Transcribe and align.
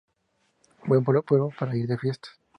Buen 0.85 1.03
pueblo 1.03 1.51
para 1.59 1.77
ir 1.77 1.85
de 1.85 1.99
fiestas. 1.99 2.31